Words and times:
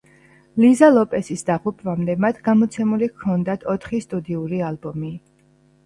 ლიზა 0.61 0.87
ლოპესის 0.95 1.45
დაღუპვამდე 1.51 2.17
მათ 2.27 2.41
გამოცემული 2.49 3.13
ჰქონდათ 3.13 3.71
ოთხი 3.79 4.05
სტუდიური 4.09 4.67
ალბომი. 4.73 5.19